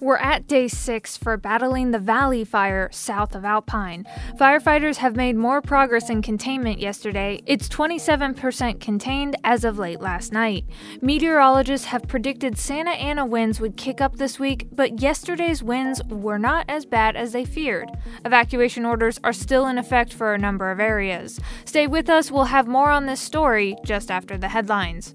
[0.00, 4.06] We're at day six for battling the Valley Fire south of Alpine.
[4.38, 7.42] Firefighters have made more progress in containment yesterday.
[7.44, 10.64] It's 27% contained as of late last night.
[11.02, 16.38] Meteorologists have predicted Santa Ana winds would kick up this week, but yesterday's winds were
[16.38, 17.90] not as bad as they feared.
[18.24, 21.38] Evacuation orders are still in effect for a number of areas.
[21.66, 25.14] Stay with us, we'll have more on this story just after the headlines.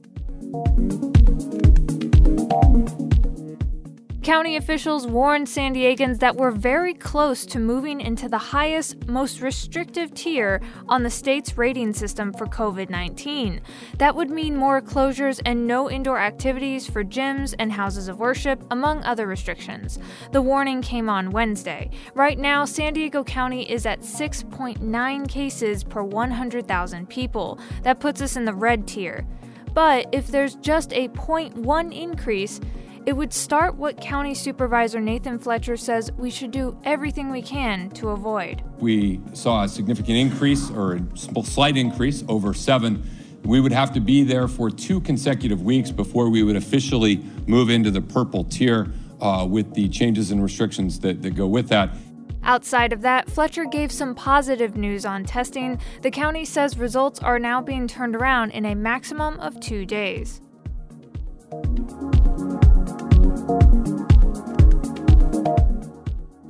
[4.26, 9.40] County officials warned San Diegans that we're very close to moving into the highest, most
[9.40, 13.62] restrictive tier on the state's rating system for COVID 19.
[14.00, 18.64] That would mean more closures and no indoor activities for gyms and houses of worship,
[18.72, 20.00] among other restrictions.
[20.32, 21.92] The warning came on Wednesday.
[22.16, 27.60] Right now, San Diego County is at 6.9 cases per 100,000 people.
[27.84, 29.24] That puts us in the red tier.
[29.76, 32.60] But if there's just a 0.1 increase,
[33.06, 37.90] it would start what County Supervisor Nathan Fletcher says we should do everything we can
[37.92, 38.64] to avoid.
[38.80, 43.08] We saw a significant increase or a slight increase over seven.
[43.44, 47.70] We would have to be there for two consecutive weeks before we would officially move
[47.70, 51.92] into the purple tier uh, with the changes and restrictions that, that go with that.
[52.42, 55.80] Outside of that, Fletcher gave some positive news on testing.
[56.02, 60.42] The county says results are now being turned around in a maximum of two days.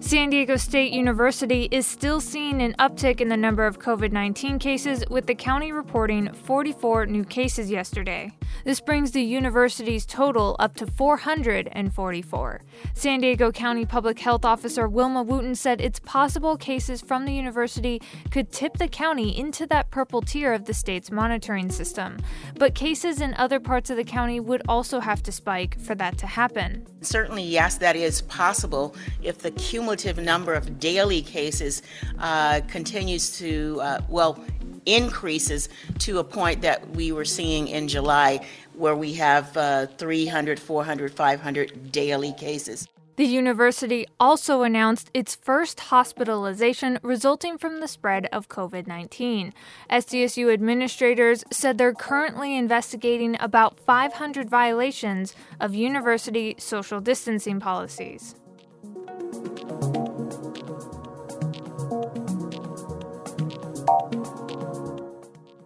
[0.05, 4.59] San Diego State University is still seeing an uptick in the number of COVID 19
[4.59, 8.31] cases, with the county reporting 44 new cases yesterday.
[8.63, 12.61] This brings the university's total up to 444.
[12.93, 18.01] San Diego County Public Health Officer Wilma Wooten said it's possible cases from the university
[18.31, 22.17] could tip the county into that purple tier of the state's monitoring system.
[22.57, 26.17] But cases in other parts of the county would also have to spike for that
[26.19, 26.85] to happen.
[27.01, 31.81] Certainly, yes, that is possible if the cumulative number of daily cases
[32.19, 34.43] uh, continues to, uh, well,
[34.85, 35.69] increases
[35.99, 41.13] to a point that we were seeing in July, where we have uh, 300, 400,
[41.13, 42.87] 500 daily cases.
[43.17, 49.53] The university also announced its first hospitalization resulting from the spread of COVID 19.
[49.89, 58.35] SDSU administrators said they're currently investigating about 500 violations of university social distancing policies.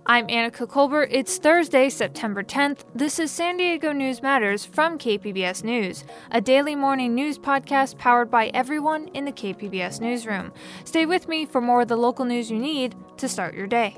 [0.09, 1.09] I'm Annika Colbert.
[1.12, 2.80] It's Thursday, September 10th.
[2.96, 8.31] This is San Diego News Matters from KPBS News, a daily morning news podcast powered
[8.31, 10.52] by everyone in the KPBS newsroom.
[10.84, 13.98] Stay with me for more of the local news you need to start your day.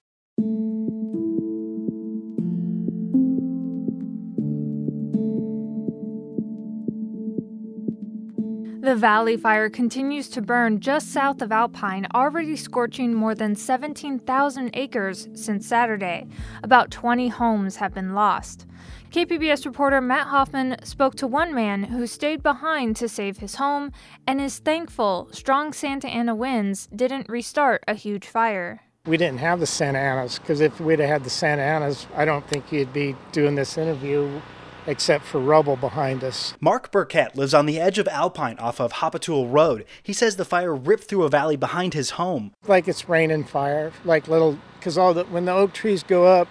[8.91, 14.69] The Valley Fire continues to burn just south of Alpine, already scorching more than 17,000
[14.73, 16.27] acres since Saturday.
[16.61, 18.65] About 20 homes have been lost.
[19.11, 23.93] KPBS reporter Matt Hoffman spoke to one man who stayed behind to save his home
[24.27, 28.81] and is thankful strong Santa Ana winds didn't restart a huge fire.
[29.05, 32.25] We didn't have the Santa Anas because if we'd have had the Santa Anas, I
[32.25, 34.41] don't think you'd be doing this interview
[34.87, 36.53] except for rubble behind us.
[36.59, 39.85] Mark Burkett lives on the edge of Alpine off of Japatul Road.
[40.01, 42.53] He says the fire ripped through a valley behind his home.
[42.67, 46.47] Like it's raining fire, like little, because all the when the oak trees go up,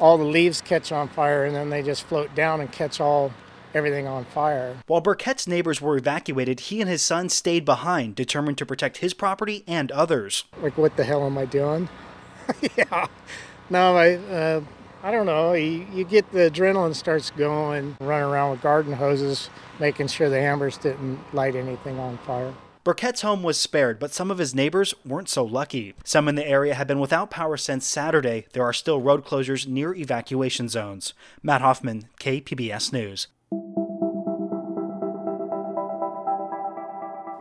[0.00, 3.32] all the leaves catch on fire and then they just float down and catch all
[3.74, 4.76] everything on fire.
[4.86, 9.14] While Burkett's neighbors were evacuated, he and his son stayed behind, determined to protect his
[9.14, 10.44] property and others.
[10.60, 11.88] Like, what the hell am I doing?
[12.76, 13.06] yeah.
[13.70, 14.14] No, I.
[14.16, 14.60] Uh,
[15.04, 15.52] I don't know.
[15.52, 19.50] You, you get the adrenaline starts going, running around with garden hoses,
[19.80, 22.54] making sure the hammers didn't light anything on fire.
[22.84, 25.94] Burkett's home was spared, but some of his neighbors weren't so lucky.
[26.04, 28.46] Some in the area have been without power since Saturday.
[28.52, 31.14] There are still road closures near evacuation zones.
[31.42, 33.28] Matt Hoffman, KPBS News.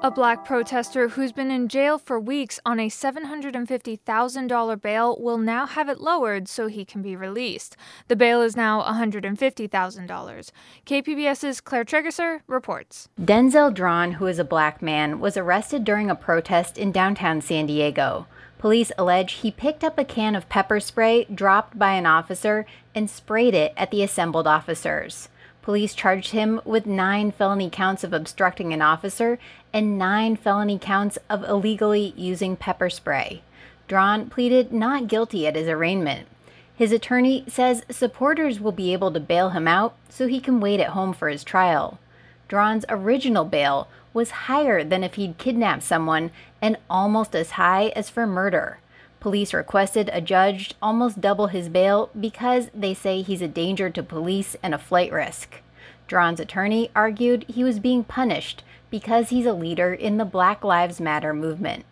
[0.03, 5.67] A black protester who's been in jail for weeks on a $750,000 bail will now
[5.67, 7.77] have it lowered so he can be released.
[8.07, 10.51] The bail is now $150,000.
[10.87, 13.09] KPBS's Claire Trageser reports.
[13.21, 17.67] Denzel Drawn, who is a black man, was arrested during a protest in downtown San
[17.67, 18.25] Diego.
[18.57, 22.65] Police allege he picked up a can of pepper spray dropped by an officer
[22.95, 25.29] and sprayed it at the assembled officers.
[25.61, 29.37] Police charged him with nine felony counts of obstructing an officer
[29.71, 33.43] and nine felony counts of illegally using pepper spray.
[33.87, 36.27] Drawn pleaded not guilty at his arraignment.
[36.75, 40.79] His attorney says supporters will be able to bail him out so he can wait
[40.79, 41.99] at home for his trial.
[42.47, 46.31] Drawn's original bail was higher than if he'd kidnapped someone
[46.61, 48.79] and almost as high as for murder.
[49.21, 54.01] Police requested a judge almost double his bail because they say he's a danger to
[54.01, 55.61] police and a flight risk.
[56.07, 60.99] Drawn's attorney argued he was being punished because he's a leader in the Black Lives
[60.99, 61.85] Matter movement.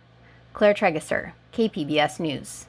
[0.52, 2.66] Claire Trageser, KPBS News.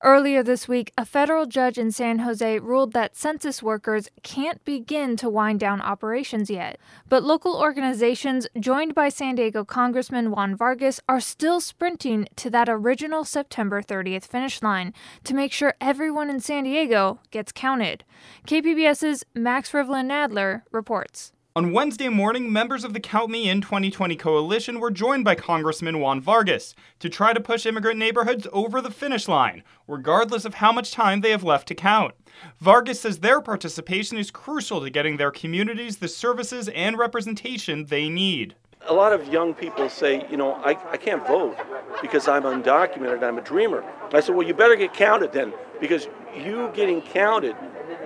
[0.00, 5.16] Earlier this week, a federal judge in San Jose ruled that census workers can't begin
[5.16, 6.78] to wind down operations yet.
[7.08, 12.68] But local organizations, joined by San Diego Congressman Juan Vargas, are still sprinting to that
[12.68, 18.04] original September 30th finish line to make sure everyone in San Diego gets counted.
[18.46, 21.32] KPBS's Max Rivlin Nadler reports.
[21.58, 25.98] On Wednesday morning, members of the Count Me In 2020 coalition were joined by Congressman
[25.98, 30.70] Juan Vargas to try to push immigrant neighborhoods over the finish line, regardless of how
[30.70, 32.14] much time they have left to count.
[32.60, 38.08] Vargas says their participation is crucial to getting their communities the services and representation they
[38.08, 38.54] need.
[38.82, 41.56] A lot of young people say, you know, I, I can't vote
[42.00, 43.82] because I'm undocumented, I'm a dreamer.
[44.12, 46.06] I said, well, you better get counted then, because
[46.36, 47.56] you getting counted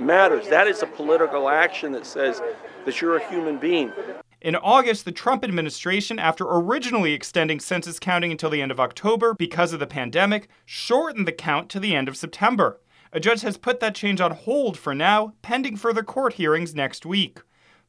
[0.00, 0.48] matters.
[0.48, 2.40] That is a political action that says
[2.84, 3.92] that you're a human being.
[4.40, 9.34] In August, the Trump administration, after originally extending census counting until the end of October
[9.34, 12.80] because of the pandemic, shortened the count to the end of September.
[13.12, 17.06] A judge has put that change on hold for now, pending further court hearings next
[17.06, 17.40] week.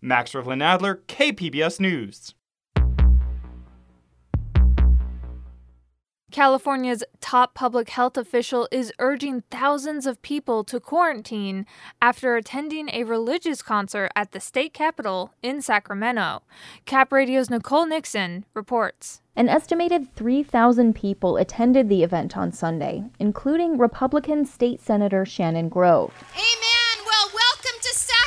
[0.01, 2.35] Max Rivlin Nadler, KPBS News.
[6.33, 11.63] California's top public health official is urging thousands of people to quarantine
[12.01, 16.41] after attending a religious concert at the state capitol in Sacramento.
[16.85, 19.21] Cap Radio's Nicole Nixon reports.
[19.35, 26.11] An estimated 3,000 people attended the event on Sunday, including Republican State Senator Shannon Grove.
[26.31, 27.05] Amen.
[27.05, 28.22] Well, welcome to Sacramento.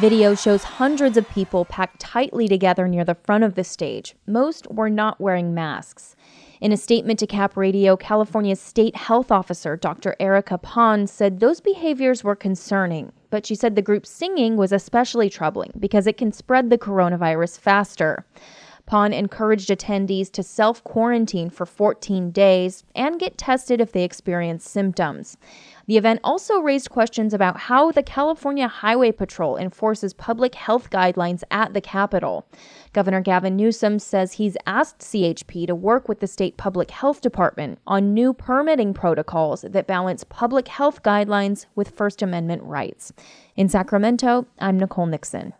[0.00, 4.16] Video shows hundreds of people packed tightly together near the front of the stage.
[4.26, 6.16] Most were not wearing masks.
[6.62, 10.16] In a statement to Cap Radio, California's state health officer, Dr.
[10.18, 15.28] Erica Pan, said those behaviors were concerning, but she said the group singing was especially
[15.28, 18.24] troubling because it can spread the coronavirus faster.
[18.86, 24.68] Pan encouraged attendees to self quarantine for 14 days and get tested if they experience
[24.68, 25.36] symptoms.
[25.86, 31.42] The event also raised questions about how the California Highway Patrol enforces public health guidelines
[31.50, 32.46] at the Capitol.
[32.92, 37.78] Governor Gavin Newsom says he's asked CHP to work with the state public health department
[37.86, 43.12] on new permitting protocols that balance public health guidelines with First Amendment rights.
[43.56, 45.54] In Sacramento, I'm Nicole Nixon.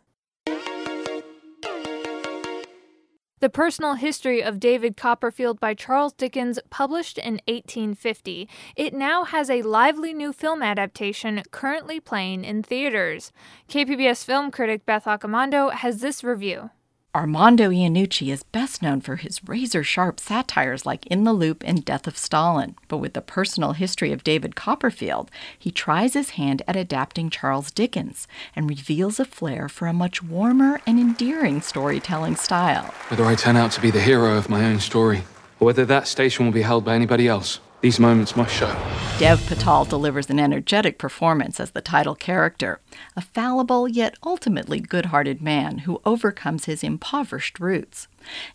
[3.42, 8.48] The Personal History of David Copperfield by Charles Dickens, published in 1850.
[8.76, 13.32] It now has a lively new film adaptation currently playing in theaters.
[13.68, 16.70] KPBS film critic Beth Accomando has this review.
[17.14, 21.84] Armando Iannucci is best known for his razor sharp satires like In the Loop and
[21.84, 22.74] Death of Stalin.
[22.88, 27.70] But with the personal history of David Copperfield, he tries his hand at adapting Charles
[27.70, 28.26] Dickens
[28.56, 32.94] and reveals a flair for a much warmer and endearing storytelling style.
[33.08, 35.24] Whether I turn out to be the hero of my own story,
[35.60, 38.74] or whether that station will be held by anybody else, these moments must show.
[39.18, 42.80] Dev Patel delivers an energetic performance as the title character,
[43.14, 48.08] a fallible yet ultimately good hearted man who overcomes his impoverished roots.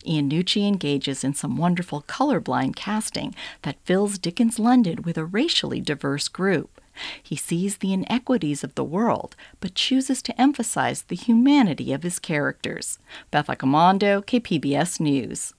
[0.04, 6.28] Iannucci engages in some wonderful colorblind casting that fills Dickens' London with a racially diverse
[6.28, 6.80] group.
[7.22, 12.18] He sees the inequities of the world, but chooses to emphasize the humanity of his
[12.18, 12.98] characters.
[13.30, 15.54] Beth Accomando, KPBS News.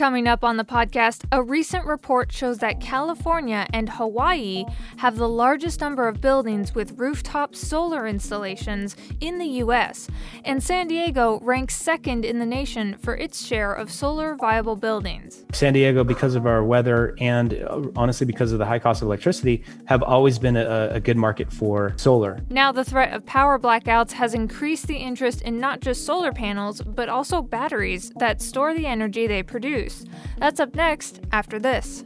[0.00, 4.64] Coming up on the podcast, a recent report shows that California and Hawaii
[4.96, 10.08] have the largest number of buildings with rooftop solar installations in the U.S.,
[10.46, 15.44] and San Diego ranks second in the nation for its share of solar viable buildings.
[15.52, 19.06] San Diego, because of our weather and uh, honestly because of the high cost of
[19.06, 22.40] electricity, have always been a, a good market for solar.
[22.48, 26.80] Now, the threat of power blackouts has increased the interest in not just solar panels,
[26.80, 29.89] but also batteries that store the energy they produce.
[30.38, 32.04] That's up next after this.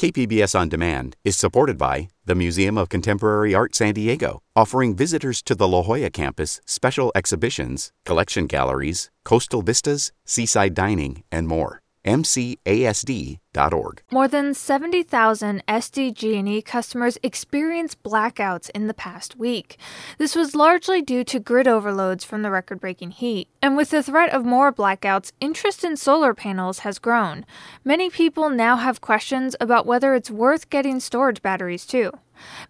[0.00, 5.42] KPBS On Demand is supported by the Museum of Contemporary Art San Diego, offering visitors
[5.42, 11.79] to the La Jolla campus special exhibitions, collection galleries, coastal vistas, seaside dining, and more
[12.04, 14.02] mcasd.org.
[14.10, 19.76] More than 70,000 SDG&E customers experienced blackouts in the past week.
[20.18, 23.48] This was largely due to grid overloads from the record-breaking heat.
[23.62, 27.44] And with the threat of more blackouts, interest in solar panels has grown.
[27.84, 32.10] Many people now have questions about whether it's worth getting storage batteries too.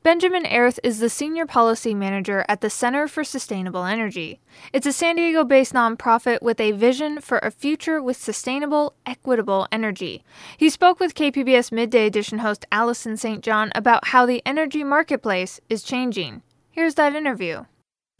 [0.02, 4.40] Benjamin Airth is the Senior Policy Manager at the Center for Sustainable Energy.
[4.72, 9.68] It's a San Diego based nonprofit with a vision for a future with sustainable, equitable
[9.70, 10.24] energy.
[10.56, 13.44] He spoke with KPBS Midday Edition host Allison St.
[13.44, 16.42] John about how the energy marketplace is changing.
[16.72, 17.64] Here's that interview.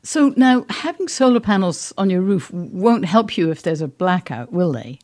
[0.03, 4.53] So, now having solar panels on your roof won't help you if there's a blackout,
[4.53, 4.99] will they?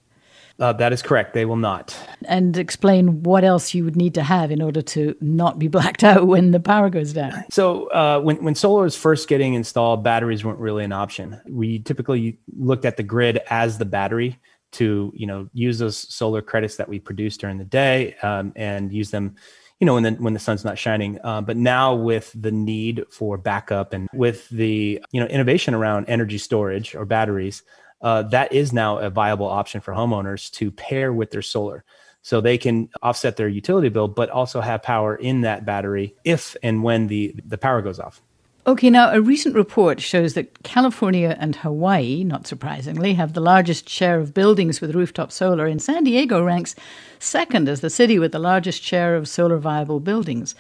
[0.59, 1.35] Uh, that is correct.
[1.35, 1.95] They will not.
[2.25, 6.03] And explain what else you would need to have in order to not be blacked
[6.03, 7.45] out when the power goes down.
[7.51, 11.41] So, uh, when, when solar was first getting installed, batteries weren't really an option.
[11.49, 14.39] We typically looked at the grid as the battery
[14.73, 18.93] to, you know, use those solar credits that we produce during the day um, and
[18.93, 19.37] use them
[19.81, 23.05] you know when the when the sun's not shining uh, but now with the need
[23.11, 27.63] for backup and with the you know innovation around energy storage or batteries
[28.03, 31.85] uh, that is now a viable option for homeowners to pair with their solar.
[32.23, 36.57] So they can offset their utility bill, but also have power in that battery if
[36.63, 38.21] and when the, the power goes off.
[38.67, 43.89] Okay, now a recent report shows that California and Hawaii, not surprisingly, have the largest
[43.89, 46.75] share of buildings with rooftop solar, and San Diego ranks
[47.21, 50.57] second as the city with the largest share of solar viable buildings.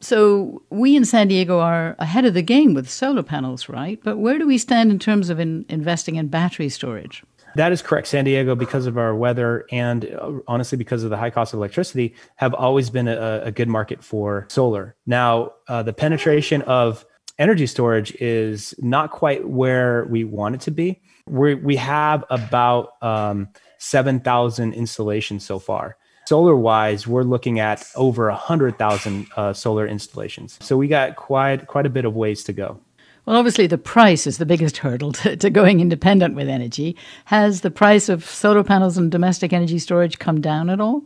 [0.00, 4.00] So we in San Diego are ahead of the game with solar panels, right?
[4.02, 7.22] But where do we stand in terms of in investing in battery storage?
[7.56, 8.06] That is correct.
[8.06, 11.58] San Diego, because of our weather and uh, honestly because of the high cost of
[11.58, 14.96] electricity, have always been a, a good market for solar.
[15.04, 17.04] Now, uh, the penetration of
[17.40, 21.00] energy storage is not quite where we want it to be.
[21.26, 25.96] we we have about um, 7,000 installations so far
[26.30, 30.58] solar wise, we're looking at over a hundred thousand uh, solar installations.
[30.62, 32.78] So we got quite quite a bit of ways to go.
[33.26, 36.96] Well, obviously, the price is the biggest hurdle to, to, going independent with energy.
[37.24, 41.02] Has the price of solar panels and domestic energy storage come down at all?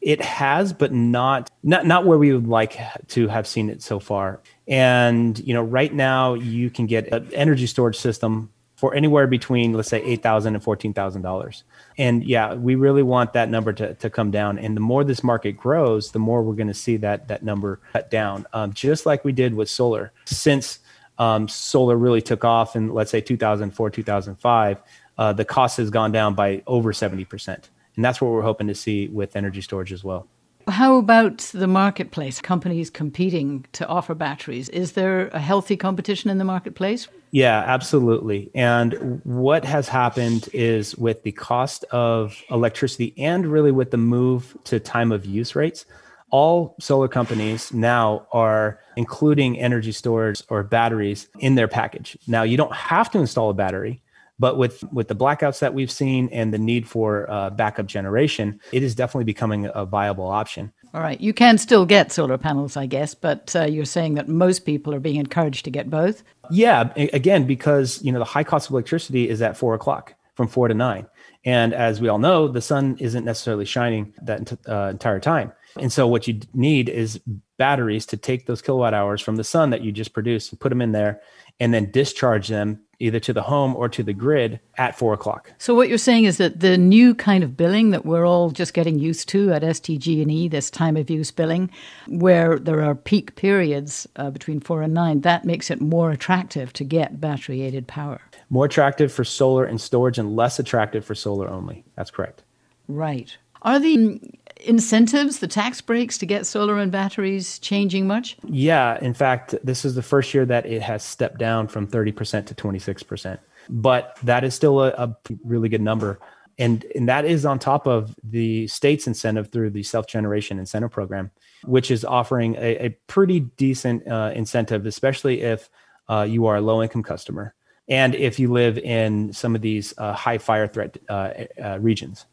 [0.00, 2.78] It has, but not not not where we would like
[3.08, 4.40] to have seen it so far.
[4.66, 9.72] And you know, right now you can get an energy storage system for anywhere between
[9.72, 11.64] let's say eight thousand and fourteen thousand dollars.
[11.96, 14.58] And yeah, we really want that number to, to come down.
[14.58, 17.80] And the more this market grows, the more we're going to see that that number
[17.92, 18.46] cut down.
[18.52, 20.80] Um, just like we did with solar, since
[21.18, 24.82] um, solar really took off in let's say 2004 2005,
[25.16, 27.70] uh, the cost has gone down by over seventy percent.
[27.96, 30.26] And that's what we're hoping to see with energy storage as well.
[30.68, 32.40] How about the marketplace?
[32.40, 34.68] Companies competing to offer batteries.
[34.70, 37.08] Is there a healthy competition in the marketplace?
[37.32, 38.50] Yeah, absolutely.
[38.54, 44.56] And what has happened is with the cost of electricity and really with the move
[44.64, 45.84] to time of use rates,
[46.30, 52.16] all solar companies now are including energy storage or batteries in their package.
[52.26, 54.00] Now, you don't have to install a battery,
[54.38, 58.60] but with with the blackouts that we've seen and the need for uh, backup generation,
[58.72, 60.72] it is definitely becoming a viable option.
[60.92, 64.28] All right, you can still get solar panels, I guess, but uh, you're saying that
[64.28, 66.22] most people are being encouraged to get both.
[66.50, 70.48] Yeah, again, because you know the high cost of electricity is at four o'clock from
[70.48, 71.06] four to nine,
[71.44, 75.52] and as we all know, the sun isn't necessarily shining that uh, entire time.
[75.76, 77.20] And so, what you need is
[77.64, 80.68] batteries to take those kilowatt hours from the sun that you just produced and put
[80.68, 81.22] them in there,
[81.58, 85.50] and then discharge them either to the home or to the grid at four o'clock.
[85.56, 88.74] So what you're saying is that the new kind of billing that we're all just
[88.74, 91.70] getting used to at SDG&E, this time of use billing,
[92.06, 96.70] where there are peak periods uh, between four and nine, that makes it more attractive
[96.74, 98.20] to get battery aided power.
[98.50, 101.82] More attractive for solar and storage, and less attractive for solar only.
[101.96, 102.42] That's correct.
[102.88, 103.38] Right.
[103.62, 104.20] Are the
[104.64, 108.36] incentives, the tax breaks to get solar and batteries changing much?
[108.44, 112.46] Yeah, in fact, this is the first year that it has stepped down from 30%
[112.46, 113.38] to 26%.
[113.68, 116.18] But that is still a, a really good number.
[116.58, 120.90] And, and that is on top of the state's incentive through the self generation incentive
[120.90, 121.30] program,
[121.64, 125.68] which is offering a, a pretty decent uh, incentive, especially if
[126.08, 127.54] uh, you are a low income customer
[127.88, 131.30] and if you live in some of these uh, high fire threat uh,
[131.62, 132.26] uh, regions.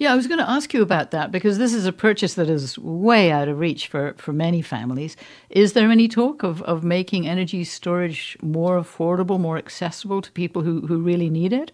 [0.00, 2.48] Yeah, I was going to ask you about that because this is a purchase that
[2.48, 5.14] is way out of reach for, for many families.
[5.50, 10.62] Is there any talk of, of making energy storage more affordable, more accessible to people
[10.62, 11.72] who, who really need it?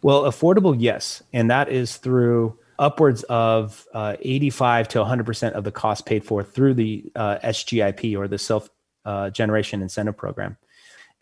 [0.00, 1.22] Well, affordable, yes.
[1.34, 6.42] And that is through upwards of uh, 85 to 100% of the cost paid for
[6.42, 8.70] through the uh, SGIP or the Self
[9.04, 10.56] uh, Generation Incentive Program.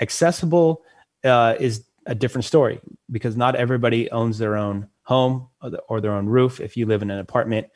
[0.01, 0.83] Accessible
[1.25, 5.49] uh, is a different story because not everybody owns their own home
[5.89, 6.61] or their own roof.
[6.61, 7.69] If you live in an apartment,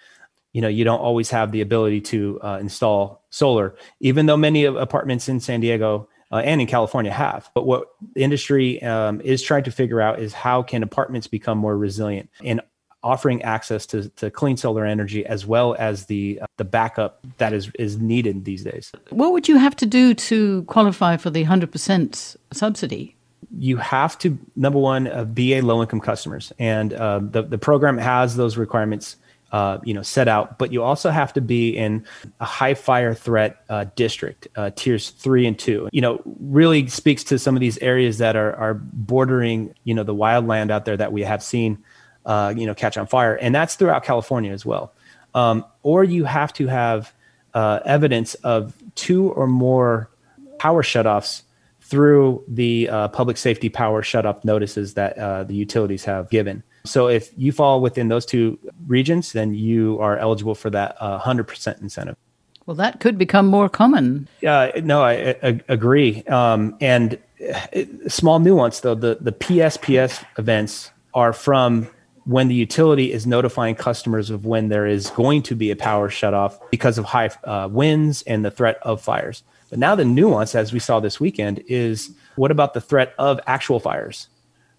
[0.52, 4.64] you know you don't always have the ability to uh, install solar, even though many
[4.64, 7.50] apartments in San Diego uh, and in California have.
[7.54, 11.58] But what the industry um, is trying to figure out is how can apartments become
[11.58, 12.60] more resilient and
[13.02, 17.52] offering access to, to clean solar energy as well as the uh, the backup that
[17.52, 18.92] is is needed these days.
[19.10, 23.15] What would you have to do to qualify for the 100% subsidy?
[23.56, 27.58] You have to number one uh, be a low income customers, and uh, the the
[27.58, 29.16] program has those requirements
[29.52, 32.04] uh, you know set out but you also have to be in
[32.40, 35.88] a high fire threat uh, district uh, tiers three and two.
[35.92, 40.02] You know really speaks to some of these areas that are are bordering you know
[40.02, 41.78] the wildland out there that we have seen
[42.24, 43.36] uh, you know catch on fire.
[43.36, 44.92] And that's throughout california as well.
[45.34, 47.12] Um, or you have to have
[47.54, 50.10] evidence of two or more
[50.58, 51.42] power shutoffs
[51.88, 55.16] through the uh, public safety power shutoff notices that
[55.48, 60.16] the utilities have given so if you fall within those two regions, then you are
[60.16, 62.16] eligible for that uh, 100% incentive.
[62.64, 64.28] Well, that could become more common.
[64.46, 66.24] Uh, no, I, I agree.
[66.24, 71.88] Um, and it, uh, small nuance though, the, the PSPS events are from
[72.24, 76.08] when the utility is notifying customers of when there is going to be a power
[76.08, 79.44] shutoff because of high uh, winds and the threat of fires.
[79.70, 83.40] But now the nuance, as we saw this weekend, is what about the threat of
[83.46, 84.28] actual fires?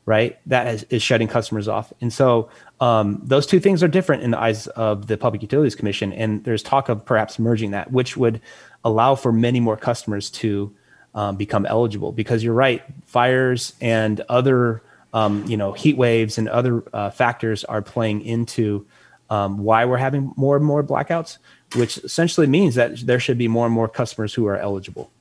[0.08, 0.39] right?
[0.45, 1.91] That is, is shutting customers off.
[2.00, 5.76] And so um, those two things are different in the eyes of the Public Utilities
[5.76, 6.13] Commission.
[6.13, 8.39] And there's talk of perhaps merging that, which would
[8.86, 10.73] allow for many more customers to
[11.13, 12.13] um, become eligible.
[12.13, 14.82] Because you're right, fires and other
[15.13, 18.86] um, you know heat waves and other uh, factors are playing into
[19.30, 21.38] um, why we're having more and more blackouts,
[21.76, 25.12] which essentially means that there should be more and more customers who are eligible.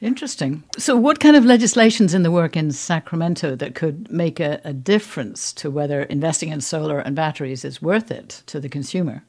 [0.00, 0.64] Interesting.
[0.76, 4.72] So, what kind of legislation's in the work in Sacramento that could make a, a,
[4.72, 9.24] difference to whether investing in solar and batteries is worth it to the consumer?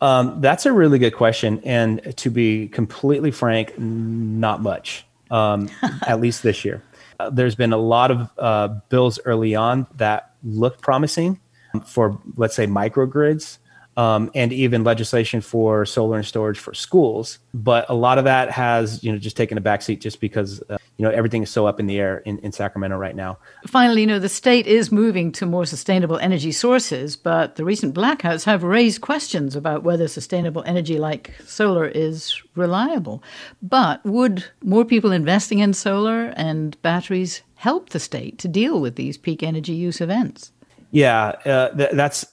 [0.00, 1.60] Um, that's a really good question.
[1.64, 5.70] And to be completely frank, not much, um,
[6.06, 6.82] at least this year.
[7.18, 11.40] Uh, there's been a lot of uh, bills early on that looked promising
[11.80, 13.58] for, let's say, microgrids
[13.96, 17.38] um, and even legislation for solar and storage for schools.
[17.52, 20.78] But a lot of that has, you know, just taken a backseat just because, uh,
[20.96, 23.38] you know, everything is so up in the air in, in Sacramento right now.
[23.66, 27.94] Finally, you know, the state is moving to more sustainable energy sources, but the recent
[27.94, 33.22] blackouts have raised questions about whether sustainable energy like solar is reliable.
[33.62, 38.96] But would more people investing in solar and batteries help the state to deal with
[38.96, 40.50] these peak energy use events?
[40.94, 42.24] Yeah, uh, th- that's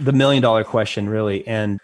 [0.00, 1.46] the million dollar question really.
[1.46, 1.80] And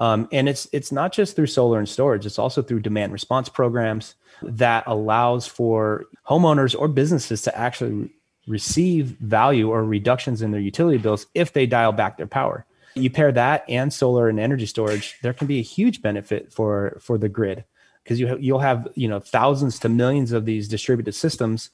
[0.00, 3.48] um, and it's it's not just through solar and storage it's also through demand response
[3.48, 8.10] programs that allows for homeowners or businesses to actually
[8.48, 12.66] receive value or reductions in their utility bills if they dial back their power.
[12.94, 16.98] You pair that and solar and energy storage there can be a huge benefit for
[17.00, 17.64] for the grid
[18.02, 21.70] because you you'll have you know thousands to millions of these distributed systems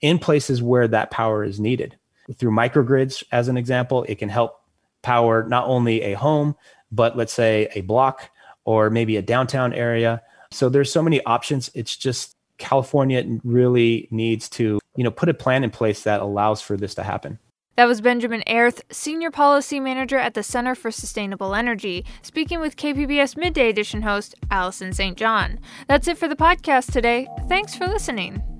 [0.00, 1.98] in places where that power is needed
[2.36, 4.60] through microgrids as an example it can help
[5.02, 6.54] power not only a home,
[6.92, 8.30] but let's say a block
[8.64, 10.22] or maybe a downtown area.
[10.50, 11.70] So there's so many options.
[11.74, 16.60] It's just California really needs to, you know, put a plan in place that allows
[16.60, 17.38] for this to happen.
[17.76, 22.76] That was Benjamin Airth, Senior Policy Manager at the Center for Sustainable Energy, speaking with
[22.76, 25.16] KPBS Midday Edition host Allison St.
[25.16, 25.58] John.
[25.86, 27.26] That's it for the podcast today.
[27.48, 28.59] Thanks for listening.